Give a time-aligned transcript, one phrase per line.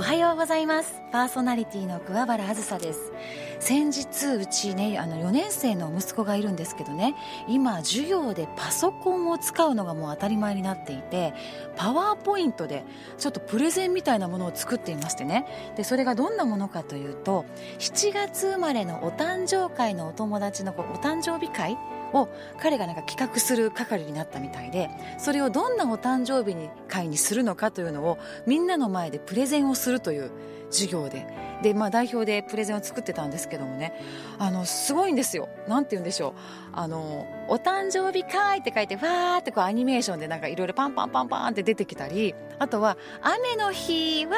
[0.00, 1.02] おはようございます。
[1.12, 3.12] パーソナリティの桑原あずさです。
[3.58, 7.14] 先日うちねあの4年生の息子がいるんですけどね。
[7.46, 11.34] 今授業でパソコンを使うのがもう当たり前になっていて
[11.76, 12.82] パワーポイントで
[13.18, 15.44] ちょっとプレゼンみたいなものを作っていましてね。
[15.76, 17.44] でそれがどんなものかというと
[17.78, 21.76] 7月生まれのお誕生会のお友達のお誕生日会
[22.12, 22.28] を
[22.60, 30.30] 彼がなんか企画する係になったみたいでそれをどんなお誕生日に会にするのかというのをみんなの前でプレゼンをするという
[30.70, 31.26] 授業で
[31.62, 33.92] で、まあ、代表でプレゼンを作ってたんですけどもね。
[34.38, 35.48] あのすごいんですよ。
[35.68, 36.32] なんて言うんでしょう。
[36.72, 44.36] あのお誕生日会って書いてわーってこうアニメーションでなんかいろいろパンパンパンパンって出てきたりあとは雨の日わ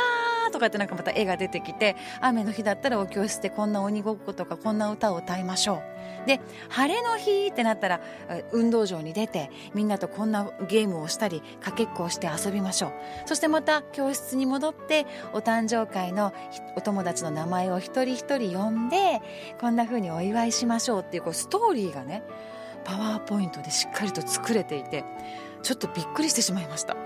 [0.48, 5.92] ーとかってなんかまた絵が出てきて雨の日だったらお教室でこんな鬼ごっことかこんな歌を歌いましょう。
[6.26, 8.00] で晴れの日ってなったら
[8.52, 12.92] 運動場に出てみんなとこんなゲームをしたりかけっこをして遊びましょう。
[13.26, 16.32] そしてまた教室に戻ってお誕生会の
[16.76, 19.20] お友達たちの名前を一人一人呼んで
[19.60, 22.22] こんな風にお祝いしましょうっていうこうストーリーがね
[22.84, 25.04] パワーポイントでしっかりと作れていて
[25.62, 26.96] ちょっとびっくりしてしまいました。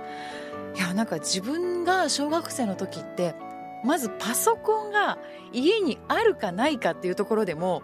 [0.77, 3.35] いやなんか自分が小学生の時って
[3.85, 5.19] まずパソコンが
[5.53, 7.83] 家にあるかないかっていうところでも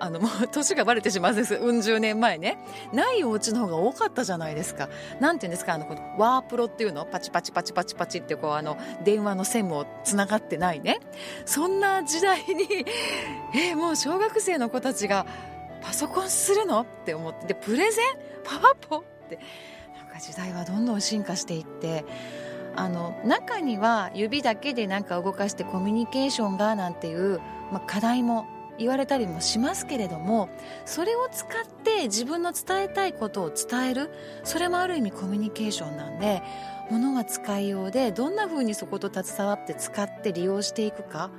[0.00, 1.54] あのもう 年がバレてしまうんです。
[1.54, 2.58] うん十年前ね。
[2.92, 4.88] ないお家の方が多かったじゃないですか。
[5.20, 5.74] なんていうんですか？
[5.74, 5.86] あの
[6.18, 7.04] ワープロっていうの？
[7.04, 10.98] パチパチパチパチパチってこうあの電話の線もつながってないね。
[11.44, 12.84] そんな時代に
[13.54, 15.26] えー、もう小学生の子たちが
[15.82, 16.80] パソコンするの？
[16.80, 17.46] って思って。
[17.46, 18.04] でプレゼン？
[18.42, 18.96] パワポ？
[18.98, 19.38] って。
[19.96, 22.04] なんか時代はどんどん進化していって。
[22.76, 27.40] あの中には指だけでなんか動かしてコミュニケーションがなんていう、
[27.72, 28.46] まあ、課題も
[28.80, 30.48] 言われたりもしますけれども
[30.86, 31.50] それを使っ
[31.84, 34.10] て自分の伝えたいことを伝える
[34.42, 36.42] それもある意味コミュニケーションなんで
[36.90, 41.30] 物が使いようでどんなふうにそこと携わって使って利用していくか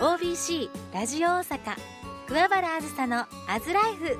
[0.00, 1.76] OBC ラジオ大阪
[2.26, 4.18] 桑原あずさのアズライフ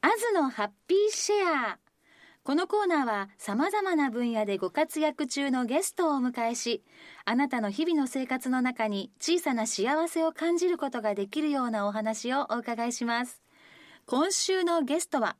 [0.00, 1.36] アズのハッピーシェ
[1.72, 1.78] ア。
[2.44, 6.82] このコーナーは様々な分野でご活躍中のゲストをお迎えし
[7.26, 13.42] あなたの日々の生活の中に小さな幸せを感じることができるようなお話をお伺いします。
[14.06, 15.36] 今週のゲストは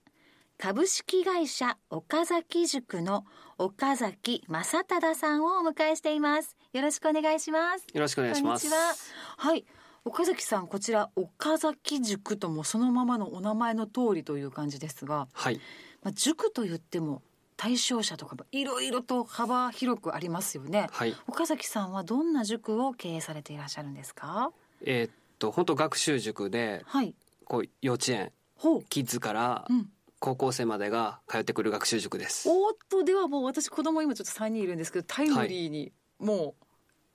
[0.56, 3.24] 株式会社岡崎塾の
[3.58, 6.56] 岡崎正忠さんをお迎えしています。
[6.72, 7.86] よろしくお願いします。
[7.92, 8.68] よろしくお願いします。
[9.36, 9.54] は。
[9.54, 9.64] い。
[10.04, 15.60] 岡崎さんこちら岡崎塾ともそのままのお名前の通りという感じですがはい。
[16.02, 17.22] まあ、塾と言っても
[17.56, 24.50] 対象者とかいろいろと幅広くありますよね、はい、岡崎さんはどんな塾を経営されていらっしゃるんですか？
[24.84, 27.14] えー、っと本当学習塾で、はい、
[27.44, 28.32] こう幼稚園
[28.88, 29.88] キッズから、うん
[30.24, 32.48] 高校生までが通ってくる学習塾です。
[32.48, 36.54] おっとではもう私子供今ちょっと3人いるんですけどタイムリーにも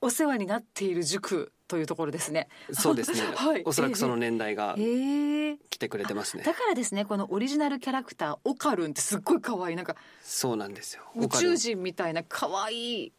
[0.02, 2.50] うお世話になっている塾というところですね。
[2.72, 3.22] そうですね。
[3.36, 11.02] はい、おそらくその年代が来てくれてますね、だからですね、このオリジナルキャラクターオカルンってすっごい可愛いなんかそうなんですよ。
[11.16, 13.14] 宇宙人みたいな可愛い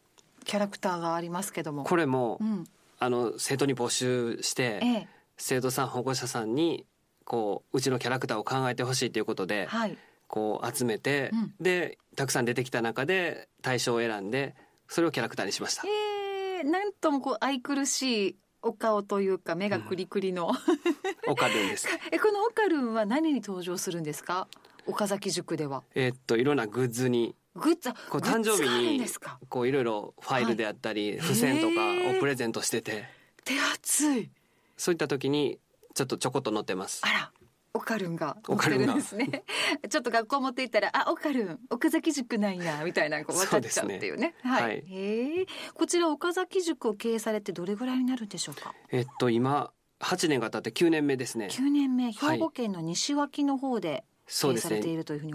[0.44, 2.64] キャラクターがありますけども、これも、うん、
[3.00, 6.86] あの生徒に募集して、ええ、生徒さん保護者さんに
[7.30, 9.96] こううちのキャラクターを考えてほしいということで、はい、
[10.26, 14.56] こう集めて、うん、でたくさん出てきた中で対象を選んで
[14.88, 15.84] それをキャラクターにしました。
[15.86, 21.86] えー、なんともこう愛くるしいお顔というか目がクリクリの、うん、オカルンです。
[22.10, 24.48] えこのオカルンは何に登場するんですか？
[24.88, 25.84] 岡崎塾では。
[25.94, 27.92] えー、っといろんなグッズにグッズ？
[28.10, 29.06] こう誕生日に
[29.48, 33.04] こういろいろファイルであったり、はい、付箋とかをプレゼントしてて。
[33.44, 34.30] 手厚い。
[34.76, 35.60] そういった時に
[35.94, 37.02] ちょっとちょこっと載ってます。
[37.04, 37.32] あら
[37.72, 39.44] オカルンが載ってるんですね。
[39.88, 48.74] ちょっと学校持っていったらあオカルン岡崎塾なんやみたいなこう分かっちゃうっていうね、ね、はい、はい、こちら岡崎塾を経営されてどれぐらいになるんでしょうか？
[48.90, 51.46] えっと今8年が経って9年目ですね。
[51.46, 52.12] 9年目。
[52.12, 54.80] 兵庫県の西脇の方でそうですね。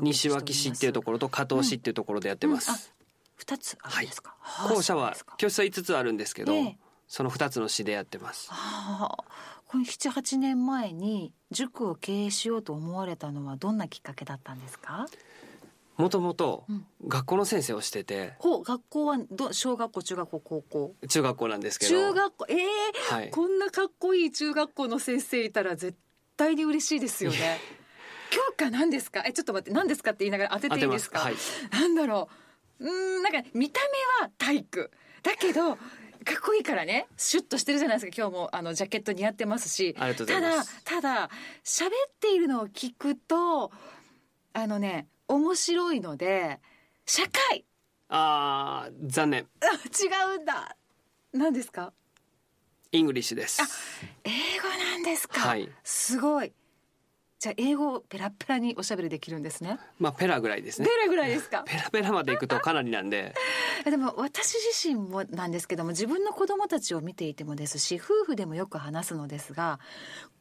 [0.01, 2.75] 西脇市っていうところと加東市っていうところでやってます、うん。
[2.75, 6.75] うん、2つあるんですか、はい、校舎は教室は5つあるんですけど、えー、
[7.07, 9.23] その2つの市でやってます、はあ、
[9.75, 15.05] この78年前に塾を経営しようと思われたのはどんなきっかけだったんですか？
[15.97, 16.63] もともと
[17.05, 20.95] 学校の先生をしてて、ほう学校はど小学校中学校高校？
[21.09, 21.91] 中学校なんですけど。
[21.91, 22.45] 中学校？
[22.47, 25.97] ええーはい、こんなかっこいい中学校の先生いたら絶
[26.37, 27.59] 対に嬉しいですよね。
[28.31, 29.23] 教科何ですか？
[29.27, 31.35] えちょっと待って何ですかって言いながら当てていいですか、はい、
[31.71, 32.29] なんだろ
[32.79, 32.87] う。
[32.87, 33.81] うんなんか見た
[34.21, 34.91] 目は体育。
[35.21, 35.77] だけど
[36.25, 38.13] かっこいいからねシュッとしてるじゃないですか。
[38.17, 39.93] 今日もあのジャケット似合ってますし。
[39.93, 40.15] ただ
[40.83, 41.29] ただ
[41.63, 43.71] 喋っているのを聞くと
[44.53, 46.59] あのね面白いので
[47.05, 47.65] 社会。
[48.09, 49.47] あー残念。
[50.01, 50.75] 違うんだ。
[51.33, 51.93] 何ですか？
[52.91, 53.61] English です。
[53.61, 53.65] あ
[54.23, 56.53] 英語なんですか、はい、すごい
[57.37, 59.77] じゃあ英語ペラペラにおしゃべりできるんですね。
[59.99, 60.87] まあペラぐらいですね。
[60.87, 61.63] ペラぐらいですか？
[61.65, 63.33] ペラペラまで行くとかなりなんで。
[63.83, 69.79] でも私自身もなんですけども自分の子供たちを見ていてもですし夫婦でもよく話すのですが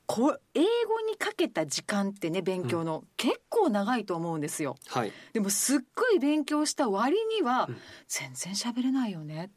[0.06, 7.69] こ英語にかけた時間ってね勉強の、うん、結構長いと思うんですよ、はい、でもすっごい勉強した割には、
[8.06, 9.50] 全然喋れないよね、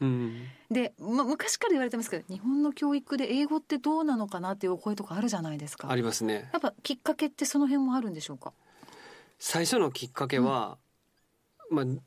[0.00, 5.90] うん、で、ま、昔から言われてますけど日本の教育で英語ってどうなのかなっていうお声とかあるじゃないですか。
[5.90, 6.48] ありますね。
[6.52, 8.52] やっぱきっかけってその辺もあるんでしょうか？
[9.38, 10.78] 最初のきっかけは、
[11.70, 12.00] うん、ま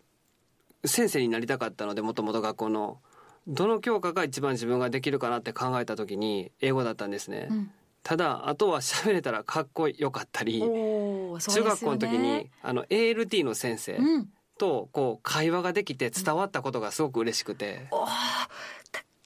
[0.83, 2.99] あ先生になりたかったのでもともと学校の。
[3.47, 7.71] どの教科が一番自分ができるかなって考えた時に英語だったんですね、うん、
[8.01, 17.87] ただあとは喋れたらかっこよかったり、ね、中学校の時にあの ALT の先生、うんとこう会話ができて伝わったことがすごく嬉しくて。
[17.91, 17.99] うん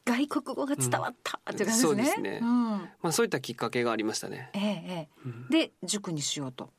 [0.06, 1.82] 外国語が伝わった、って感じですね。
[1.84, 2.40] そうですね。
[2.42, 4.50] うん、まあそういったきっかけがありましたね。
[4.56, 5.10] えええ
[5.52, 5.52] え。
[5.52, 6.72] で塾にしようと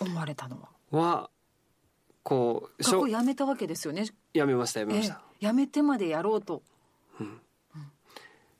[0.00, 1.00] 思われたのは？
[1.00, 1.30] は
[2.22, 4.04] こう学校辞めたわけですよね。
[4.34, 5.22] 辞めました辞めました。
[5.40, 6.62] え辞めてまでやろうと。
[7.18, 7.40] うん。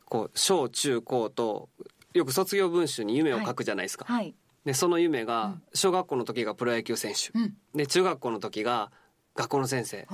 [0.07, 1.69] こう小中高と
[2.15, 4.07] よく卒業文集に夢を書くじゃないですか。
[4.07, 4.17] はい。
[4.17, 4.35] はい、
[4.65, 8.91] でその夢が小学校の時がプロ野球選手、うん、で中学校の時が
[9.39, 10.09] 学校の先生。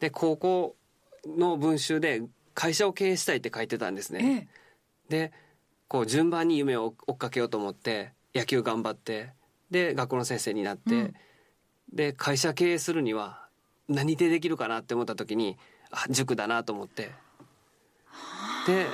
[0.00, 0.74] で高校
[1.26, 2.22] の文集で
[2.54, 4.48] 会社を経営したいって書いてたんですね、
[5.10, 5.32] ええ、で
[5.86, 9.32] こう順番に夢を追っかけようと思って野球頑張って
[9.70, 11.14] で学校の先生になって、うん、
[11.92, 13.46] で会社経営するには
[13.86, 15.58] 何でできるかなって思った時に
[15.90, 17.10] あ塾だなと思って
[18.66, 18.86] で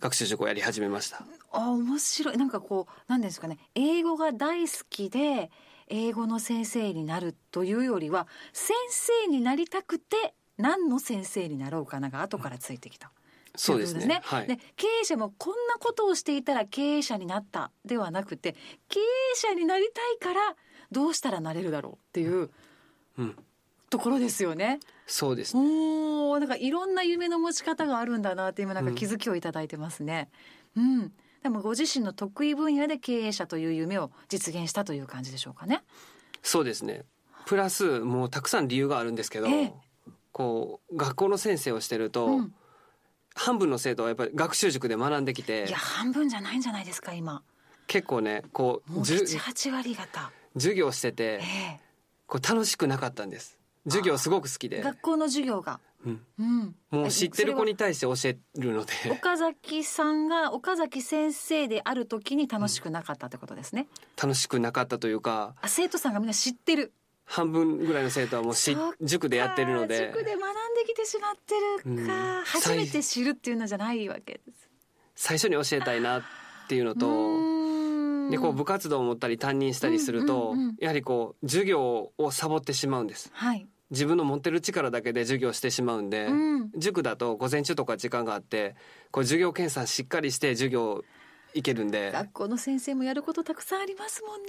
[0.00, 1.24] 学習塾をやり始めました。
[1.52, 2.36] あ面白い。
[2.36, 3.58] なんかこう何ですかね。
[3.74, 5.50] 英語が大好きで
[5.90, 13.10] 英語の先生になるというよりは先生になりたくて何の先生になろうかなが後からついてきた。
[13.56, 14.06] そうですね。
[14.06, 18.54] ねはい、で経営者もこんなことをしていたら経営者になったではなくて
[18.88, 19.02] 経営
[19.34, 19.88] 者になり
[20.20, 20.56] たいから
[20.92, 22.50] どうしたらなれるだろうっていう、
[23.18, 23.36] うん、
[23.90, 24.78] ところですよね。
[25.06, 30.30] そうです、ね、おなんかいろんな夢の持ち方があるんだなって今なんか気づきをいただいてますね。
[30.76, 35.82] うん、うんでもご自身の得意分野で経営者という夢を実現したという感じでしょうかね。
[36.42, 37.04] そうですね。
[37.46, 39.74] プラスもうたくさん理由があるんですけど、ええ、
[40.32, 42.54] こう学校の先生をしてると、うん、
[43.34, 47.42] 半分の生徒はやっぱり学習塾で学んできて、いや半分じゃないんじゃないですか今。
[47.86, 51.80] 結構ねこう割方授業してて、え、
[52.26, 53.58] こう楽しくなかったんです。
[53.84, 54.82] 授業すごく好きで。
[54.82, 55.80] 学校の授業が。
[56.06, 58.92] うん、もう知ってる子に対して教えるので。
[59.10, 66.92] 岡崎さんが岡崎先生である時に楽しくなかったってことですね、うん、楽しくなかったというかあ生徒さんがみんな知ってる。
[67.26, 70.12] 半分ぐらいの生徒はもうし塾でやってるので。
[70.12, 71.54] 塾で学んできてしまって
[71.88, 74.68] るか、うん、初めて知るっていうのじゃないわけです。
[75.14, 76.22] 最初に教えたいなっ
[76.68, 88.76] ていうのとでこう部活動を持ったり担任したりすると、やはりこう授業をサボってしまうんです、はい、自分の持ってる力だけで授業してしまうんで、うん、塾だと午前中とか時間があって
[89.10, 91.04] こう授業検査しっかりして授業
[91.52, 94.48] いけるんで学校の先生もやることたくさんありますもんね。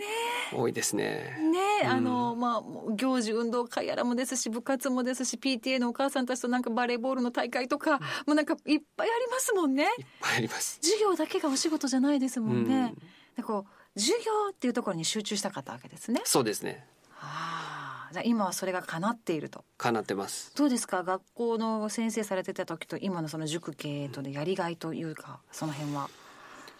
[0.54, 1.36] 多いですね。
[1.52, 9.86] ね、うん、あのまあ行事運動会やらもですし部活もですし PTA のお母さんたちとなんかバレーボールの大会とか、うん、もうなんかいっぱいありますもんね。
[9.98, 10.78] いっぱいあります。
[10.82, 12.96] 授業だけがお仕事じゃないですもんね、うん、
[13.36, 16.22] でこう授業っていうところに集中したかったわけですね。
[16.26, 16.86] そうですね。
[17.10, 17.81] はあ
[18.12, 19.64] じゃあ今はそれが叶っていると。
[19.78, 20.54] 叶ってます。
[20.56, 21.04] どうですか？
[21.04, 26.10] 学校の先生されてた時と今のその塾経営とでやりがいというかその辺は。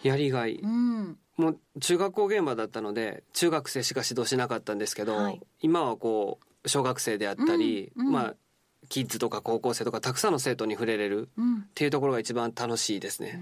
[0.02, 8.34] やりがい、うん、もう中学校現場だったので中学生しか指導しなかったんですけど、はい、今はこう小学生であったり、うんうん、まあ
[8.88, 13.40] キッズとか高校生とかたくさんの生徒に触れれるっていうところが一番楽しいですね。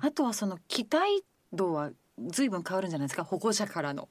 [0.00, 1.22] あとはその期待
[1.52, 1.90] 度は
[2.28, 3.22] 随分変わるんじゃないですか？
[3.22, 4.08] 保護者からの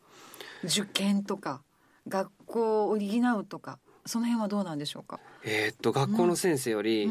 [0.63, 1.63] 受験とか
[2.07, 5.19] 学校を補うとかその辺はどうなんでしょうか？
[5.43, 7.09] えー、っと学校の先生より、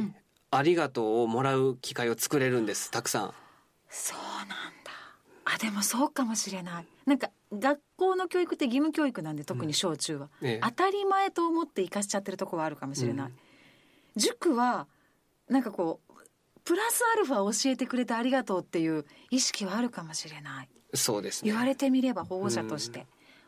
[0.51, 3.35] ありがとうをもらう機会を作れるんですたくさん。
[3.91, 4.55] そうなんだ。
[5.47, 6.87] あでもそうかもしれない。
[7.07, 13.35] なんか学校の教育って義務教育なんで特に小中は、うんええ、当たり前と思って生かしちゃってるとこはあるかもしれない、うん、
[14.17, 14.87] 塾は
[15.49, 16.13] なんかこう
[16.65, 20.69] プラスアルファ教えてくれてありがとうっていう意識はあるかもしれない。
[20.95, 23.07] そうです、ね、言われてみれば保護者として、うん、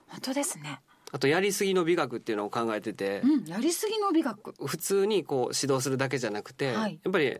[0.08, 0.80] 本当ですね
[1.16, 4.52] あとやりすぎの美学っていうのを考えてて、うん、やりすぎの美学。
[4.66, 7.38] 普通にこう指導するだけじゃなくて、はい、やっぱり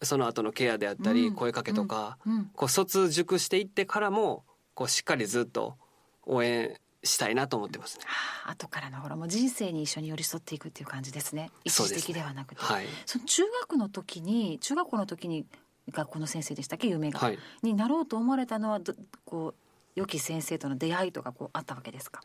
[0.00, 2.16] その後のケアであったり、声かけとか、
[2.54, 5.76] こう卒熟していってからもこうしっかりずっと
[6.24, 8.04] 応援したいなと思ってますね。
[8.06, 11.50] はあ、後からのほらもう人生に一緒に寄り添っていくっていう感じですね。
[11.64, 15.44] 一時的ではなくて、そ、ねはい、その中学の時に中学校の時に
[15.90, 16.88] 学校の先生でしたっけ？
[16.88, 18.80] 夢が、はい、になろうと思われたのは
[19.26, 19.54] こう
[19.96, 22.22] 良き先生との出会いとかこうあったわけですか？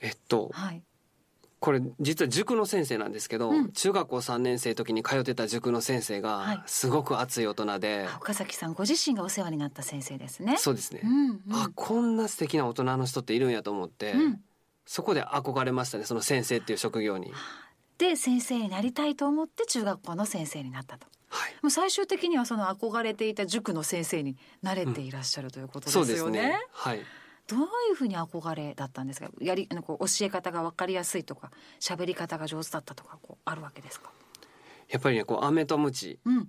[0.00, 0.82] えっと、はい、
[1.58, 10.58] これ実は塾の先生なんですけど、うん、中学校3年生の時に通ってた塾の先生がすごく熱い大人で、はい、岡崎さんご自身がお世話になった先生ですね。
[10.58, 14.40] そうですね、うんうん、あこんな素敵な大人の人っているんやと思って、うん、
[14.84, 17.32] そこで憧れましたねその先生っていう職業に。
[17.98, 21.06] で先生になりたいと思って中学校の先生になったと。
[21.30, 26.16] はい、もう最終的にはその憧れていた塾の先生になれていらっしゃるということですよね。
[26.16, 26.60] そうですね。
[26.70, 27.00] はい
[27.46, 29.28] どういうふうに憧れだったんですか？
[29.40, 31.50] やりあのこう教え方が分かりやすいとか
[31.80, 34.10] 喋り方が上手だったとかこうあるわけですか？
[34.88, 36.46] やっぱりねこう飴とムチっ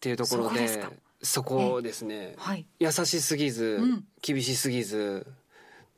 [0.00, 5.26] ていうところで、うん、そこですね、はい、優しすぎず、うん、厳しすぎず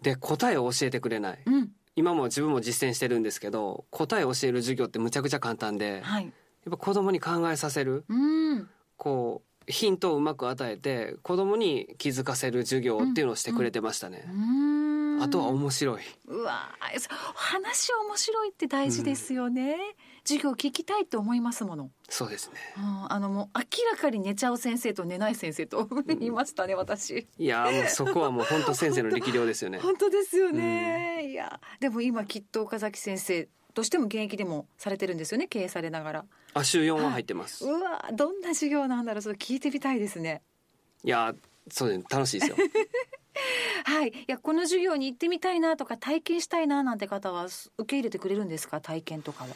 [0.02, 6.32] で答えを教えてくれない、うん、今も自分も実践してるんですけど答えを教える授業ってむちゃくちゃ簡単で、はい、やっ
[6.70, 8.04] ぱ子供に考えさせる、
[8.96, 14.24] こうヒントをうまく与えて子供に気づかせる授業っていうのをしてくれてましたね。
[14.28, 14.32] う
[15.18, 16.02] ん、あとは面白い。
[16.26, 16.70] うわ
[17.34, 19.72] 話面白いって大事ですよね。
[19.72, 19.76] うん、
[20.24, 21.90] 授業聞きたいと思いますもの。
[22.08, 22.56] そうですね。
[23.08, 27.26] あのもう明らかに寝ちゃう先生と寝ない先生と言いましたね、うん、私。
[27.36, 29.78] いやもうそこはもう本当先生の力量ですよね。
[29.82, 31.28] 本当ですよね。
[31.28, 36.24] いやでも今きっと岡崎先生としても現役でもされてるんですよね経営されながら。
[36.54, 40.40] あ週4は入ってます、はい、うわどんな授業なんだろうそれ聞いてみたいですね。
[41.04, 41.34] いや
[41.70, 42.56] そうです楽しいですよ。
[43.84, 49.50] はい、いやこの授業に行ってみたいなとか体験したいななんて方は受け入れてくれるんですか体験とかは？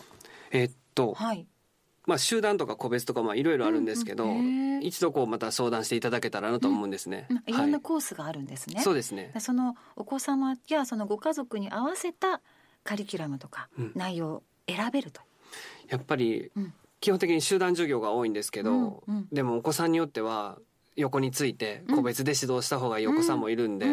[0.50, 1.46] えっと、はい、
[2.06, 4.76] まあ集団とか個別とかまあいろいろあるんですけど、うん。
[4.76, 7.56] うん、一度こうまた相談していただけたらなと思うんですね、うん、い。
[7.56, 9.32] ろんなコースがあるんですね、はい、そうですね。
[9.38, 12.42] そのお子様やそのご家族に合わせた
[12.84, 15.20] カリキュラムとか内容を選べると、
[15.88, 16.50] やっぱり
[17.00, 20.58] 基本的に集団授業が多いんですけど、うんうん、でもお子さんによっては
[20.96, 23.87] 横について個別で指導した方がいいお子さんもいるんで、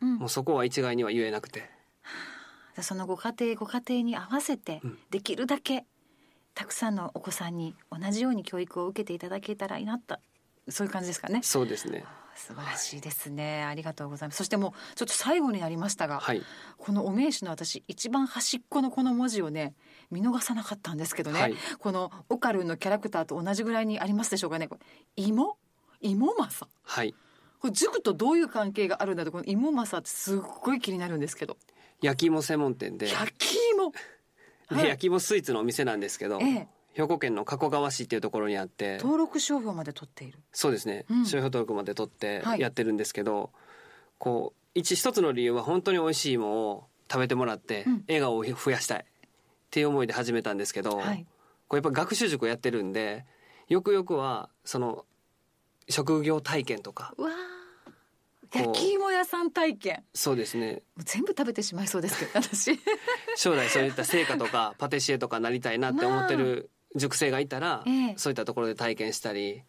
[0.00, 1.70] もうそこは一概には言えなくて。
[2.80, 5.84] そのご家庭ご家庭に合わせてできるだけ
[6.54, 10.16] たくさんのお子さんに同じように教育を受けていただけたらいいなと。
[10.68, 11.40] そういう感じですかね。
[11.42, 12.04] そうですね。
[12.36, 14.38] 素晴らしいですね、はい、ありがとうございます。
[14.38, 16.42] そしてもうちょっと最後になりましたが、はい、
[16.78, 19.74] このお名刺の私一番端っこのこの文字をね
[20.10, 24.68] 見逃さなかったんですけどね、はい、このオカルンのキャラクターと同じぐらいにありますでしょうかね。
[25.16, 25.56] 芋
[26.00, 27.14] 芋政はい。
[27.60, 31.56] これ塾とどういう関係があるんだとこの芋政ってすっごい気になるんですけど。
[32.02, 33.08] 焼き芋専門店で。
[33.08, 33.92] 焼き芋、は
[34.84, 40.38] い、焼き芋スイーツのお店なんですけど、ええ、兵庫県の加古川市っていうところにあって登録商標まで取っている。
[40.52, 43.48] そうですね、うん、商標登録まで取ってやってるんですけど、はい、
[44.18, 49.04] こう一一つの理由は本当に美味しいものを食べてもらって、笑顔を増やしたいっ
[49.70, 51.26] ていう思いで始めたんですけど、はい、
[51.68, 53.24] これやっぱ学習塾をやってるんで
[53.68, 55.04] よくよくはその
[55.88, 57.30] 職業体験とかうわ
[58.52, 60.04] 焼き芋屋さん体験。
[60.14, 60.82] そうですね。
[60.98, 62.78] 全部食べてしまいそうですけど私。
[63.36, 69.62] 将来そういった成果とかパティシエとかなりたいなって思ってる塾生がいたら、ええ、そういったところで体験したり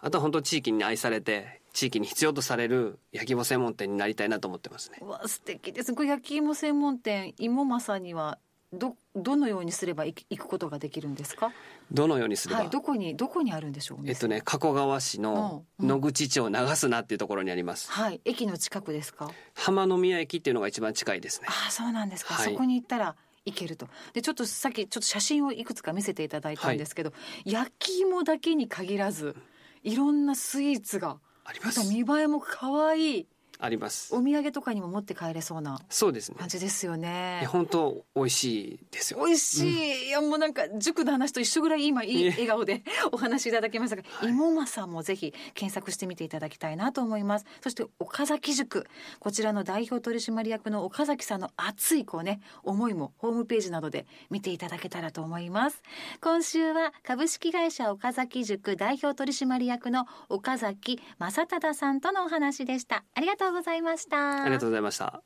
[0.00, 4.98] あとは本当地域に愛されて地域に必要とされる焼き芋専門店になりたいなと思ってますね。
[5.00, 5.94] わ素敵です。
[5.94, 8.38] これ焼き芋専門店芋正には
[8.72, 11.52] どどのようにすれば行くことができるんですか？
[11.90, 17.90] どのようにすれば、はい、どこにどこにあるんでしょう、えっとね加古川市の野口町長須なっていうところにあります。
[17.90, 19.30] はい、駅の近くですか？
[19.54, 21.48] 浜宮駅っていうのが一番近いですね。
[21.48, 22.34] あ、そうなんですか。
[22.34, 23.14] はい、そこに行ったら。
[23.44, 23.88] いけると。
[24.12, 29.36] でちょっとさっきちょっと写真をいくつか見せていただいたんですけど、はい、焼き芋だけに限らず
[29.82, 31.88] いろんなスイーツがあります。
[31.88, 33.26] 見栄えも可愛い
[33.64, 34.12] あります。
[34.12, 36.36] お土産とかにも持って帰れそうなそうですね。
[36.36, 37.46] 感じですよね。
[37.48, 39.24] 本当美味しいですよ。
[39.24, 47.46] 美味しい、うん、いやもうなんか塾の話と一緒ぐらい今いい笑顔で お話しいただきましたが、はい、芋正もぜひ検索してみていただきたいなと思います。
[47.60, 48.84] そして岡崎塾
[49.20, 55.82] こちらの代表取締役の岡崎さんの熱いこうね思いもホームページなどで見ていただけたらと思います。
[56.20, 63.04] 今週は株式会社岡崎塾代表取締役の岡崎正忠さんとのお話でした。
[63.14, 64.42] ありがとううございました。
[64.42, 65.22] ありがとうございました。